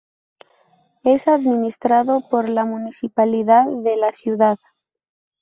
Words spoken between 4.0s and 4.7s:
ciudad.